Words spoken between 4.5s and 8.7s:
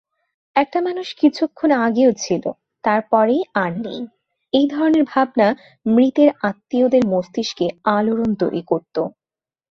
এই ধরনের ভাবনা মৃতের আত্মীয়দের মস্তিষ্কে আলোড়ন তৈরী